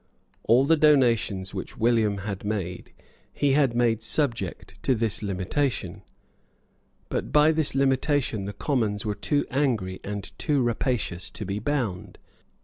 All 0.45 0.65
the 0.65 0.77
donations 0.77 1.53
which 1.53 1.77
William 1.77 2.17
had 2.25 2.43
made 2.43 2.91
he 3.31 3.51
had 3.51 3.75
made 3.75 4.01
subject 4.01 4.81
to 4.81 4.95
this 4.95 5.21
limitation. 5.21 6.01
But 7.09 7.31
by 7.31 7.51
this 7.51 7.75
limitation 7.75 8.45
the 8.45 8.53
Commons 8.53 9.05
were 9.05 9.13
too 9.13 9.45
angry 9.51 10.01
and 10.03 10.35
too 10.39 10.63
rapacious 10.63 11.29
to 11.29 11.45
be 11.45 11.59
bound. 11.59 12.17